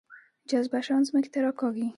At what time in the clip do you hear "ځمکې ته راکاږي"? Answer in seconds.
1.07-1.87